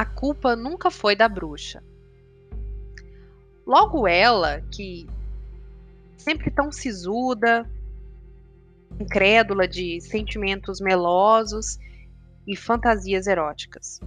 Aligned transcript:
a 0.00 0.04
culpa 0.06 0.56
nunca 0.56 0.90
foi 0.90 1.14
da 1.14 1.28
bruxa. 1.28 1.84
Logo 3.66 4.08
ela, 4.08 4.62
que 4.74 5.06
sempre 6.16 6.50
tão 6.50 6.72
sisuda, 6.72 7.70
incrédula 8.98 9.68
de 9.68 10.00
sentimentos 10.00 10.80
melosos 10.80 11.78
e 12.46 12.56
fantasias 12.56 13.26
eróticas. 13.26 14.00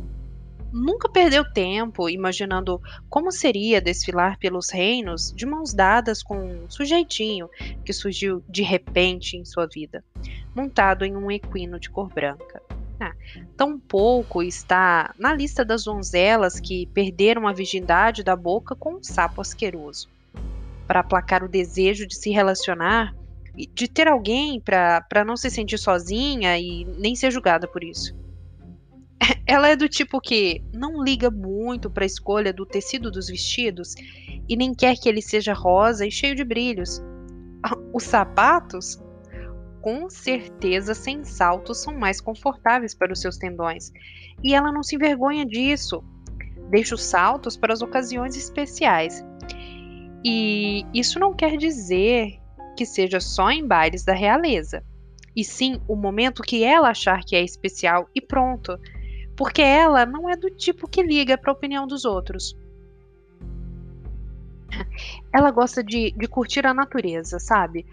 Nunca 0.72 1.08
perdeu 1.08 1.46
tempo 1.54 2.10
imaginando 2.10 2.82
como 3.08 3.32
seria 3.32 3.80
desfilar 3.80 4.40
pelos 4.40 4.72
reinos 4.72 5.32
de 5.32 5.46
mãos 5.46 5.76
dadas 5.76 6.24
com 6.24 6.40
um 6.40 6.68
sujeitinho 6.72 7.48
que 7.86 7.94
surgiu 7.94 8.44
de 8.50 8.64
repente 8.64 9.38
em 9.38 9.46
sua 9.46 9.68
vida, 9.68 10.04
montado 10.56 11.06
em 11.06 11.16
um 11.16 11.30
equino 11.30 11.80
de 11.80 11.92
cor 11.92 12.12
branca. 12.12 12.64
Ah, 13.00 13.14
tampouco 13.58 14.42
está 14.42 15.14
na 15.18 15.34
lista 15.34 15.66
das 15.66 15.84
donzelas 15.84 16.60
que 16.60 16.86
perderam 16.88 17.48
a 17.48 17.54
virgindade 17.54 18.24
da 18.24 18.36
boca 18.36 18.76
com 18.76 18.96
um 18.96 19.04
sapo 19.04 19.42
asqueroso. 19.42 20.10
Para 20.88 21.00
aplacar 21.00 21.44
o 21.44 21.50
desejo 21.50 22.08
de 22.08 22.16
se 22.16 22.30
relacionar, 22.30 23.16
de 23.74 23.88
ter 23.88 24.08
alguém 24.08 24.60
para 24.60 25.26
não 25.26 25.38
se 25.38 25.50
sentir 25.50 25.78
sozinha 25.78 26.58
e 26.58 26.86
nem 26.98 27.16
ser 27.16 27.32
julgada 27.32 27.68
por 27.68 27.84
isso. 27.84 28.16
Ela 29.46 29.70
é 29.70 29.76
do 29.76 29.88
tipo 29.88 30.20
que 30.20 30.64
não 30.74 31.04
liga 31.04 31.30
muito 31.30 31.90
para 31.90 32.04
a 32.04 32.08
escolha 32.08 32.54
do 32.54 32.66
tecido 32.66 33.12
dos 33.12 33.28
vestidos 33.28 33.96
e 34.48 34.56
nem 34.56 34.74
quer 34.74 34.98
que 34.98 35.08
ele 35.08 35.22
seja 35.22 35.54
rosa 35.54 36.06
e 36.06 36.12
cheio 36.12 36.36
de 36.36 36.44
brilhos. 36.44 37.02
Os 37.94 38.04
sapatos, 38.04 39.02
com 39.84 40.10
certeza, 40.10 40.94
sem 40.94 41.26
saltos, 41.26 41.84
são 41.84 41.94
mais 41.94 42.22
confortáveis 42.22 42.96
para 42.96 43.12
os 43.12 43.20
seus 43.20 43.38
tendões. 43.38 43.92
E 44.42 44.56
ela 44.56 44.72
não 44.72 44.82
se 44.82 44.96
envergonha 44.96 45.46
disso. 45.46 46.02
Deixa 46.70 46.96
os 46.96 47.04
saltos 47.04 47.58
para 47.58 47.74
as 47.74 47.82
ocasiões 47.82 48.38
especiais. 48.38 49.22
E 50.24 50.86
isso 50.94 51.20
não 51.20 51.34
quer 51.34 51.58
dizer 51.58 52.40
que 52.78 52.86
seja 52.86 53.20
só 53.20 53.52
em 53.52 53.68
bailes 53.68 54.06
da 54.06 54.14
realeza, 54.14 54.82
e 55.36 55.44
sim 55.44 55.82
o 55.86 55.98
momento 55.98 56.44
que 56.44 56.64
ela 56.64 56.90
achar 56.90 57.20
que 57.20 57.36
é 57.36 57.44
especial 57.44 58.10
e 58.16 58.22
pronto, 58.22 58.80
porque 59.36 59.62
ela 59.62 60.06
não 60.06 60.30
é 60.30 60.38
do 60.38 60.50
tipo 60.50 60.88
que 60.88 61.04
liga 61.04 61.38
para 61.38 61.52
a 61.52 61.56
opinião 61.56 61.86
dos 61.86 62.06
outros. 62.06 62.58
Ela 65.34 65.50
gosta 65.50 65.84
de, 65.84 66.12
de 66.12 66.28
curtir 66.28 66.66
a 66.66 66.74
natureza, 66.74 67.40
sabe? 67.40 67.86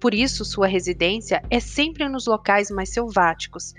Por 0.00 0.12
isso, 0.12 0.44
sua 0.44 0.66
residência 0.66 1.42
é 1.48 1.60
sempre 1.60 2.08
nos 2.08 2.26
locais 2.26 2.70
mais 2.70 2.92
selváticos, 2.92 3.72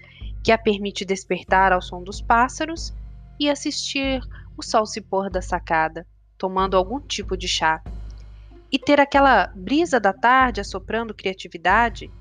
que 0.44 0.52
a 0.52 0.58
permite 0.58 1.04
despertar 1.04 1.74
ao 1.74 1.82
som 1.82 2.02
dos 2.02 2.22
pássaros 2.22 2.94
e 3.40 3.50
assistir 3.50 4.22
o 4.58 4.64
sol 4.64 4.86
se 4.86 5.02
pôr 5.02 5.30
da 5.30 5.42
sacada, 5.42 6.08
tomando 6.38 6.78
algum 6.78 7.00
tipo 7.00 7.36
de 7.36 7.48
chá 7.48 7.84
e 8.72 8.78
ter 8.78 9.00
aquela 9.00 9.48
brisa 9.56 10.00
da 10.00 10.14
tarde 10.14 10.62
assoprando 10.62 11.14
criatividade 11.14 12.12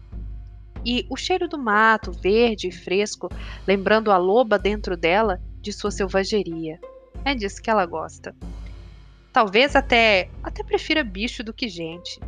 e 0.84 1.06
o 1.10 1.16
cheiro 1.16 1.48
do 1.48 1.58
mato 1.58 2.12
verde 2.12 2.68
e 2.68 2.72
fresco, 2.72 3.28
lembrando 3.66 4.10
a 4.10 4.16
loba 4.16 4.58
dentro 4.58 4.96
dela 4.96 5.40
de 5.60 5.72
sua 5.72 5.90
selvageria. 5.90 6.80
É 7.24 7.34
disso 7.34 7.60
que 7.60 7.68
ela 7.70 7.84
gosta. 7.84 8.34
Talvez 9.32 9.76
até 9.76 10.30
até 10.42 10.62
prefira 10.64 11.04
bicho 11.04 11.44
do 11.44 11.52
que 11.52 11.68
gente. 11.68 12.20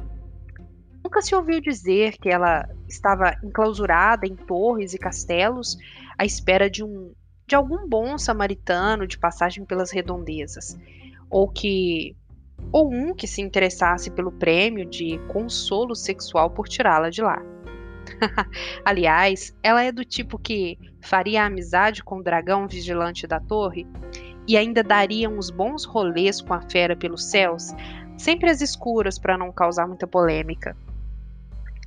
Nunca 1.02 1.22
se 1.22 1.34
ouviu 1.34 1.60
dizer 1.60 2.18
que 2.18 2.28
ela 2.28 2.68
estava 2.88 3.34
enclausurada 3.42 4.26
em 4.26 4.36
torres 4.36 4.92
e 4.94 4.98
castelos 4.98 5.76
à 6.16 6.24
espera 6.24 6.68
de 6.68 6.84
um 6.84 7.12
de 7.46 7.56
algum 7.56 7.88
bom 7.88 8.16
samaritano 8.16 9.08
de 9.08 9.18
passagem 9.18 9.64
pelas 9.64 9.90
redondezas, 9.90 10.78
ou 11.28 11.48
que 11.48 12.16
ou 12.70 12.92
um 12.92 13.14
que 13.14 13.26
se 13.26 13.40
interessasse 13.40 14.10
pelo 14.10 14.30
prêmio 14.30 14.84
de 14.84 15.18
consolo 15.28 15.96
sexual 15.96 16.50
por 16.50 16.68
tirá-la 16.68 17.10
de 17.10 17.22
lá. 17.22 17.42
Aliás, 18.84 19.56
ela 19.62 19.82
é 19.82 19.90
do 19.90 20.04
tipo 20.04 20.38
que 20.38 20.78
faria 21.00 21.44
amizade 21.44 22.04
com 22.04 22.18
o 22.18 22.22
dragão 22.22 22.68
vigilante 22.68 23.26
da 23.26 23.40
torre 23.40 23.86
e 24.50 24.56
ainda 24.56 24.82
daria 24.82 25.30
uns 25.30 25.48
bons 25.48 25.84
rolês 25.84 26.40
com 26.40 26.52
a 26.52 26.60
fera 26.60 26.96
pelos 26.96 27.30
céus, 27.30 27.72
sempre 28.18 28.50
às 28.50 28.60
escuras 28.60 29.16
para 29.16 29.38
não 29.38 29.52
causar 29.52 29.86
muita 29.86 30.08
polêmica. 30.08 30.76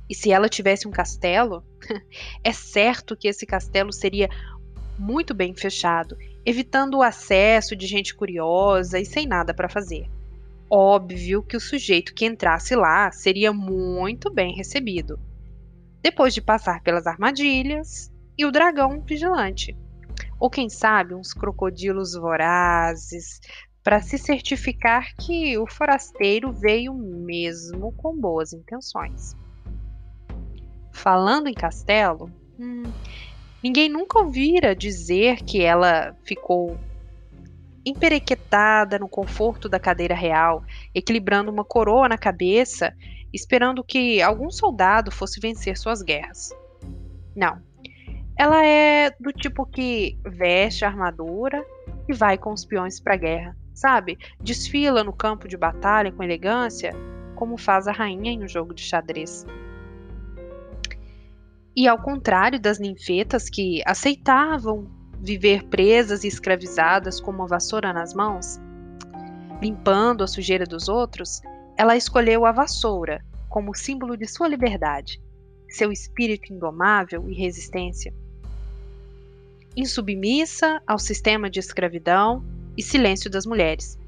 E 0.08 0.14
se 0.14 0.32
ela 0.32 0.48
tivesse 0.48 0.88
um 0.88 0.90
castelo, 0.90 1.62
é 2.42 2.52
certo 2.54 3.14
que 3.14 3.28
esse 3.28 3.44
castelo 3.44 3.92
seria 3.92 4.30
muito 4.98 5.34
bem 5.34 5.54
fechado, 5.54 6.16
evitando 6.42 6.96
o 6.96 7.02
acesso 7.02 7.76
de 7.76 7.86
gente 7.86 8.14
curiosa 8.14 8.98
e 8.98 9.04
sem 9.04 9.26
nada 9.26 9.52
para 9.52 9.68
fazer. 9.68 10.08
Óbvio 10.70 11.42
que 11.42 11.58
o 11.58 11.60
sujeito 11.60 12.14
que 12.14 12.24
entrasse 12.24 12.74
lá 12.74 13.12
seria 13.12 13.52
muito 13.52 14.32
bem 14.32 14.56
recebido, 14.56 15.20
depois 16.02 16.32
de 16.32 16.40
passar 16.40 16.82
pelas 16.82 17.06
armadilhas 17.06 18.10
e 18.38 18.46
o 18.46 18.50
dragão 18.50 19.02
vigilante. 19.02 19.76
Ou 20.38 20.50
quem 20.50 20.68
sabe 20.68 21.14
uns 21.14 21.32
crocodilos 21.32 22.14
vorazes, 22.14 23.40
para 23.84 24.00
se 24.00 24.16
certificar 24.16 25.14
que 25.20 25.58
o 25.58 25.66
forasteiro 25.66 26.50
veio 26.50 26.94
mesmo 26.94 27.92
com 27.92 28.18
boas 28.18 28.54
intenções. 28.54 29.36
Falando 30.90 31.48
em 31.48 31.54
castelo, 31.54 32.30
hum, 32.58 32.84
ninguém 33.62 33.90
nunca 33.90 34.18
ouvira 34.18 34.74
dizer 34.74 35.42
que 35.44 35.60
ela 35.60 36.16
ficou 36.24 36.78
emperequetada 37.84 38.98
no 38.98 39.08
conforto 39.08 39.68
da 39.68 39.78
cadeira 39.78 40.14
real, 40.14 40.64
equilibrando 40.94 41.52
uma 41.52 41.64
coroa 41.64 42.08
na 42.08 42.16
cabeça, 42.16 42.94
esperando 43.32 43.84
que 43.84 44.22
algum 44.22 44.50
soldado 44.50 45.10
fosse 45.10 45.38
vencer 45.38 45.76
suas 45.76 46.00
guerras. 46.00 46.48
Não. 47.36 47.60
Ela 48.36 48.64
é 48.66 49.10
do 49.20 49.32
tipo 49.32 49.64
que 49.64 50.18
veste 50.24 50.84
armadura 50.84 51.64
e 52.08 52.12
vai 52.12 52.36
com 52.36 52.52
os 52.52 52.64
peões 52.64 52.98
para 52.98 53.14
a 53.14 53.18
guerra, 53.18 53.56
sabe? 53.72 54.18
Desfila 54.40 55.04
no 55.04 55.12
campo 55.12 55.46
de 55.46 55.56
batalha 55.56 56.10
com 56.10 56.22
elegância, 56.22 56.92
como 57.36 57.56
faz 57.56 57.86
a 57.86 57.92
rainha 57.92 58.32
em 58.32 58.42
um 58.42 58.48
jogo 58.48 58.74
de 58.74 58.82
xadrez. 58.82 59.46
E 61.76 61.88
ao 61.88 61.98
contrário 61.98 62.60
das 62.60 62.78
ninfetas 62.78 63.48
que 63.48 63.82
aceitavam 63.86 64.90
viver 65.20 65.64
presas 65.64 66.22
e 66.22 66.28
escravizadas 66.28 67.20
com 67.20 67.30
uma 67.30 67.46
vassoura 67.46 67.92
nas 67.92 68.14
mãos, 68.14 68.60
limpando 69.60 70.22
a 70.22 70.26
sujeira 70.26 70.66
dos 70.66 70.88
outros, 70.88 71.40
ela 71.76 71.96
escolheu 71.96 72.44
a 72.44 72.52
vassoura 72.52 73.24
como 73.48 73.74
símbolo 73.74 74.16
de 74.16 74.26
sua 74.26 74.48
liberdade, 74.48 75.20
seu 75.68 75.90
espírito 75.90 76.52
indomável 76.52 77.28
e 77.28 77.34
resistência. 77.34 78.12
Insubmissa 79.76 80.80
ao 80.86 80.98
sistema 80.98 81.50
de 81.50 81.58
escravidão 81.60 82.44
e 82.76 82.82
silêncio 82.82 83.30
das 83.30 83.46
mulheres. 83.46 83.98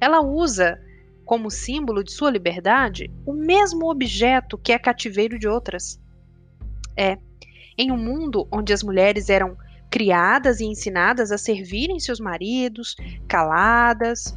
Ela 0.00 0.20
usa 0.20 0.80
como 1.24 1.50
símbolo 1.50 2.04
de 2.04 2.12
sua 2.12 2.30
liberdade 2.30 3.10
o 3.24 3.32
mesmo 3.32 3.90
objeto 3.90 4.58
que 4.58 4.72
é 4.72 4.78
cativeiro 4.78 5.38
de 5.38 5.48
outras. 5.48 6.00
É, 6.96 7.18
em 7.76 7.90
um 7.90 7.96
mundo 7.96 8.46
onde 8.52 8.72
as 8.72 8.82
mulheres 8.82 9.28
eram 9.28 9.56
criadas 9.90 10.60
e 10.60 10.64
ensinadas 10.64 11.30
a 11.30 11.38
servirem 11.38 12.00
seus 12.00 12.20
maridos, 12.20 12.96
caladas 13.28 14.36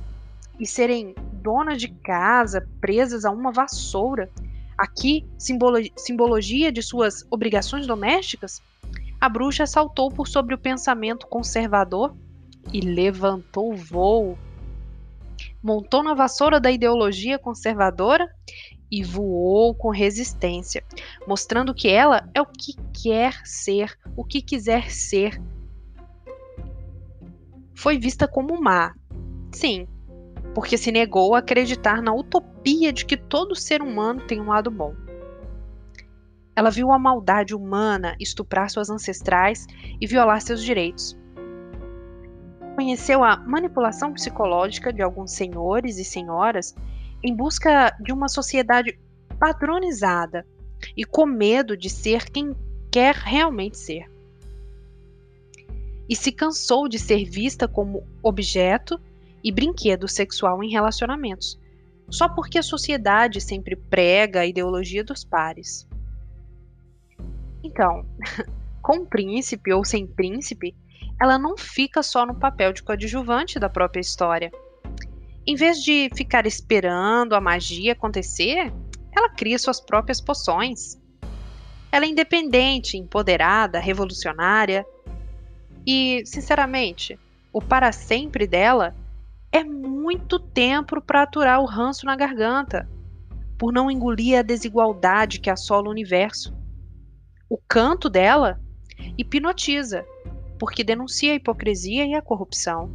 e 0.60 0.66
serem 0.66 1.16
donas 1.34 1.80
de 1.80 1.88
casa, 1.88 2.68
presas 2.80 3.26
a 3.26 3.32
uma 3.32 3.52
vassoura. 3.52 4.30
Aqui, 4.78 5.26
simbolo 5.38 5.78
simbologia 5.96 6.72
de 6.72 6.82
suas 6.84 7.26
obrigações 7.32 7.88
domésticas, 7.88 8.62
a 9.28 9.30
bruxa 9.30 9.68
saltou 9.68 10.10
por 10.10 10.26
sobre 10.26 10.56
o 10.56 10.58
pensamento 10.58 11.28
conservador 11.28 12.16
e 12.72 12.80
levantou 12.80 13.76
voo. 13.76 14.38
Montou 15.62 16.02
na 16.02 16.14
vassoura 16.14 16.62
da 16.62 16.72
ideologia 16.72 17.38
conservadora 17.38 18.34
e 18.90 19.04
voou 19.04 19.76
com 19.76 19.90
resistência, 19.90 20.82
mostrando 21.28 21.74
que 21.74 21.90
ela 21.90 22.30
é 22.34 22.42
o 22.42 22.46
que 22.46 22.74
quer 23.04 23.46
ser, 23.46 24.00
o 24.16 24.24
que 24.24 24.42
quiser 24.42 24.90
ser. 24.90 25.42
Foi 27.76 27.98
vista 27.98 28.30
como 28.30 28.62
má. 28.62 28.96
Sim, 29.52 29.90
porque 30.56 30.78
se 30.78 30.90
negou 30.90 31.36
a 31.36 31.40
acreditar 31.40 32.02
na 32.02 32.14
utopia 32.14 32.94
de 32.94 33.06
que 33.06 33.18
todo 33.18 33.58
ser 33.58 33.82
humano 33.82 34.26
tem 34.26 34.40
um 34.40 34.48
lado 34.48 34.72
bom. 34.72 34.96
Ela 36.58 36.72
viu 36.72 36.92
a 36.92 36.98
maldade 36.98 37.54
humana 37.54 38.16
estuprar 38.20 38.68
suas 38.72 38.90
ancestrais 38.90 39.68
e 40.02 40.08
violar 40.08 40.42
seus 40.42 40.64
direitos. 40.64 41.16
Conheceu 42.76 43.24
a 43.24 43.38
manipulação 43.38 44.12
psicológica 44.12 44.92
de 44.92 45.04
alguns 45.04 45.34
senhores 45.34 46.00
e 46.00 46.04
senhoras 46.04 46.76
em 47.24 47.36
busca 47.36 47.96
de 48.00 48.12
uma 48.12 48.28
sociedade 48.28 49.00
padronizada 49.40 50.48
e 50.96 51.06
com 51.06 51.28
medo 51.28 51.78
de 51.78 51.92
ser 51.92 52.28
quem 52.32 52.56
quer 52.92 53.14
realmente 53.14 53.78
ser. 53.78 54.10
e 56.10 56.16
se 56.16 56.32
cansou 56.32 56.88
de 56.88 56.98
ser 56.98 57.26
vista 57.26 57.68
como 57.68 58.04
objeto 58.24 59.00
e 59.44 59.52
brinquedo 59.52 60.08
sexual 60.08 60.64
em 60.64 60.70
relacionamentos, 60.70 61.60
só 62.10 62.30
porque 62.30 62.58
a 62.58 62.64
sociedade 62.64 63.42
sempre 63.42 63.76
prega 63.76 64.40
a 64.40 64.46
ideologia 64.46 65.04
dos 65.04 65.26
pares. 65.26 65.86
Então, 67.68 68.06
com 68.82 69.06
príncipe 69.06 69.74
ou 69.74 69.84
sem 69.84 70.08
príncipe, 70.08 70.74
ela 71.22 71.38
não 71.38 71.58
fica 71.58 72.02
só 72.02 72.26
no 72.26 72.34
papel 72.34 72.72
de 72.72 72.82
coadjuvante 72.82 73.60
da 73.60 73.70
própria 73.70 74.00
história. 74.00 74.52
Em 75.46 75.56
vez 75.56 75.84
de 75.84 76.10
ficar 76.16 76.46
esperando 76.46 77.36
a 77.36 77.42
magia 77.42 77.92
acontecer, 77.92 78.74
ela 79.16 79.30
cria 79.30 79.60
suas 79.60 79.82
próprias 79.82 80.22
poções. 80.22 80.98
Ela 81.92 82.06
é 82.06 82.10
independente, 82.10 82.98
empoderada, 82.98 83.80
revolucionária. 83.80 84.86
E, 85.86 86.24
sinceramente, 86.26 87.20
o 87.52 87.62
para 87.62 87.92
sempre 87.92 88.48
dela 88.48 88.96
é 89.52 89.64
muito 89.64 90.40
tempo 90.40 91.02
para 91.02 91.24
aturar 91.24 91.62
o 91.62 91.66
ranço 91.66 92.06
na 92.06 92.16
garganta, 92.16 92.88
por 93.58 93.74
não 93.74 93.90
engolir 93.90 94.38
a 94.38 94.42
desigualdade 94.42 95.40
que 95.40 95.50
assola 95.50 95.88
o 95.88 95.92
universo. 95.92 96.57
O 97.50 97.58
canto 97.58 98.10
dela 98.10 98.60
hipnotiza, 99.18 100.06
porque 100.60 100.84
denuncia 100.84 101.32
a 101.32 101.36
hipocrisia 101.36 102.06
e 102.06 102.14
a 102.14 102.22
corrupção. 102.22 102.90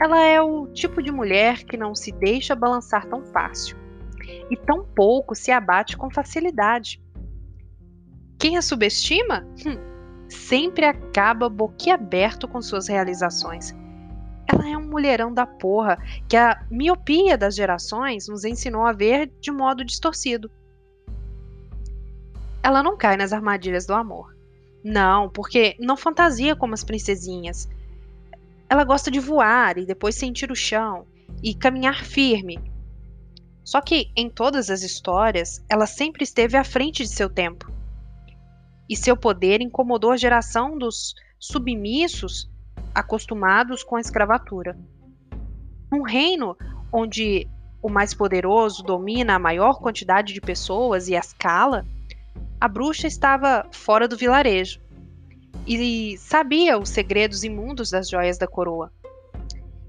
Ela 0.00 0.22
é 0.24 0.40
o 0.40 0.66
tipo 0.68 1.02
de 1.02 1.10
mulher 1.10 1.64
que 1.64 1.76
não 1.76 1.94
se 1.94 2.10
deixa 2.12 2.54
balançar 2.54 3.06
tão 3.06 3.24
fácil 3.26 3.76
e 4.50 4.56
tão 4.56 4.84
pouco 4.84 5.34
se 5.34 5.50
abate 5.50 5.96
com 5.96 6.10
facilidade. 6.10 7.00
Quem 8.38 8.56
a 8.56 8.62
subestima? 8.62 9.46
Hum, 9.66 9.78
sempre 10.28 10.86
acaba 10.86 11.48
boquiaberto 11.48 12.48
com 12.48 12.62
suas 12.62 12.88
realizações. 12.88 13.74
Ela 14.46 14.68
é 14.68 14.76
um 14.76 14.88
mulherão 14.88 15.32
da 15.32 15.46
porra 15.46 15.98
que 16.28 16.36
a 16.36 16.64
miopia 16.70 17.36
das 17.38 17.54
gerações 17.54 18.26
nos 18.28 18.44
ensinou 18.44 18.84
a 18.84 18.92
ver 18.92 19.30
de 19.40 19.50
modo 19.50 19.84
distorcido. 19.84 20.50
Ela 22.62 22.82
não 22.82 22.96
cai 22.96 23.16
nas 23.16 23.32
armadilhas 23.32 23.86
do 23.86 23.94
amor. 23.94 24.36
Não, 24.82 25.28
porque 25.28 25.76
não 25.78 25.96
fantasia 25.96 26.56
como 26.56 26.74
as 26.74 26.84
princesinhas. 26.84 27.68
Ela 28.68 28.84
gosta 28.84 29.10
de 29.10 29.20
voar 29.20 29.78
e 29.78 29.86
depois 29.86 30.14
sentir 30.14 30.50
o 30.50 30.56
chão 30.56 31.06
e 31.42 31.54
caminhar 31.54 32.04
firme. 32.04 32.58
Só 33.64 33.80
que 33.80 34.10
em 34.16 34.28
todas 34.28 34.70
as 34.70 34.82
histórias, 34.82 35.64
ela 35.68 35.86
sempre 35.86 36.24
esteve 36.24 36.56
à 36.56 36.64
frente 36.64 37.02
de 37.02 37.10
seu 37.10 37.28
tempo. 37.28 37.70
E 38.88 38.96
seu 38.96 39.16
poder 39.16 39.60
incomodou 39.60 40.10
a 40.10 40.16
geração 40.16 40.76
dos 40.76 41.14
submissos 41.38 42.50
acostumados 42.94 43.82
com 43.84 43.96
a 43.96 44.00
escravatura. 44.00 44.78
Um 45.92 46.02
reino 46.02 46.56
onde 46.92 47.48
o 47.82 47.88
mais 47.88 48.12
poderoso 48.12 48.82
domina 48.82 49.34
a 49.34 49.38
maior 49.38 49.80
quantidade 49.80 50.34
de 50.34 50.40
pessoas 50.40 51.08
e 51.08 51.16
a 51.16 51.20
escala, 51.20 51.86
a 52.60 52.68
bruxa 52.68 53.06
estava 53.06 53.66
fora 53.72 54.06
do 54.06 54.16
vilarejo 54.16 54.80
e 55.66 56.16
sabia 56.18 56.78
os 56.78 56.90
segredos 56.90 57.42
imundos 57.42 57.90
das 57.90 58.08
joias 58.08 58.36
da 58.36 58.46
coroa. 58.46 58.92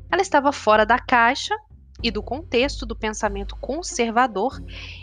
Ela 0.10 0.22
estava 0.22 0.52
fora 0.52 0.86
da 0.86 0.98
caixa 0.98 1.56
e 2.02 2.10
do 2.10 2.24
contexto 2.24 2.86
do 2.86 2.96
pensamento 2.96 3.56
conservador 3.58 4.62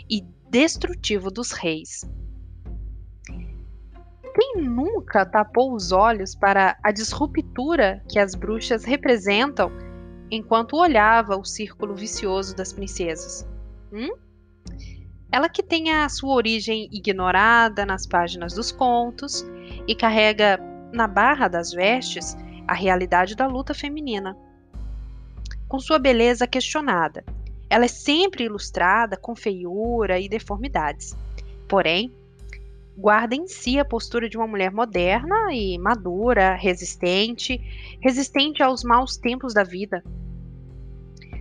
e 0.09 0.21
destrutivo 0.49 1.29
dos 1.29 1.51
reis. 1.51 2.09
Quem 4.33 4.61
nunca 4.63 5.25
tapou 5.25 5.73
os 5.73 5.91
olhos 5.91 6.35
para 6.35 6.77
a 6.83 6.91
disruptura 6.91 8.03
que 8.09 8.19
as 8.19 8.35
bruxas 8.35 8.83
representam 8.83 9.71
enquanto 10.31 10.77
olhava 10.77 11.35
o 11.35 11.43
círculo 11.43 11.95
vicioso 11.95 12.55
das 12.55 12.71
princesas? 12.71 13.47
Hum? 13.91 14.09
Ela 15.31 15.47
que 15.47 15.61
tem 15.61 15.91
a 15.91 16.09
sua 16.09 16.33
origem 16.33 16.89
ignorada 16.91 17.85
nas 17.85 18.07
páginas 18.07 18.53
dos 18.53 18.71
contos 18.71 19.45
e 19.87 19.95
carrega 19.95 20.59
na 20.91 21.07
barra 21.07 21.47
das 21.47 21.71
vestes 21.71 22.35
a 22.67 22.73
realidade 22.73 23.35
da 23.35 23.45
luta 23.45 23.73
feminina. 23.73 24.35
Com 25.67 25.79
sua 25.79 25.99
beleza 25.99 26.47
questionada, 26.47 27.23
ela 27.69 27.85
é 27.85 27.87
sempre 27.87 28.45
ilustrada 28.45 29.15
com 29.15 29.35
feiura 29.35 30.19
e 30.19 30.27
deformidades. 30.27 31.15
Porém, 31.67 32.11
guarda 32.97 33.35
em 33.35 33.47
si 33.47 33.77
a 33.77 33.85
postura 33.85 34.27
de 34.27 34.35
uma 34.35 34.47
mulher 34.47 34.71
moderna 34.71 35.53
e 35.53 35.77
madura, 35.77 36.55
resistente, 36.55 37.61
resistente 38.01 38.63
aos 38.63 38.83
maus 38.83 39.15
tempos 39.15 39.53
da 39.53 39.63
vida, 39.63 40.03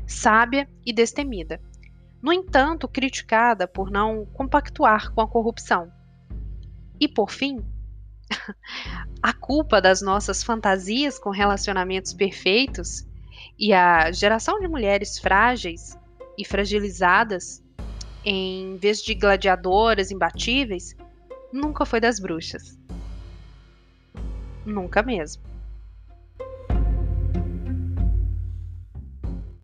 sábia 0.06 0.68
e 0.84 0.92
destemida 0.92 1.58
no 2.20 2.32
entanto, 2.32 2.88
criticada 2.88 3.66
por 3.66 3.90
não 3.90 4.26
compactuar 4.26 5.12
com 5.12 5.20
a 5.20 5.28
corrupção. 5.28 5.92
E 7.00 7.06
por 7.06 7.30
fim, 7.30 7.64
a 9.22 9.32
culpa 9.32 9.80
das 9.80 10.02
nossas 10.02 10.42
fantasias 10.42 11.18
com 11.18 11.30
relacionamentos 11.30 12.12
perfeitos 12.12 13.06
e 13.58 13.72
a 13.72 14.10
geração 14.10 14.58
de 14.58 14.68
mulheres 14.68 15.18
frágeis 15.18 15.96
e 16.36 16.44
fragilizadas, 16.44 17.62
em 18.24 18.76
vez 18.76 19.02
de 19.02 19.14
gladiadoras 19.14 20.10
imbatíveis, 20.10 20.96
nunca 21.52 21.84
foi 21.84 22.00
das 22.00 22.18
bruxas. 22.18 22.78
Nunca 24.64 25.02
mesmo. 25.02 25.42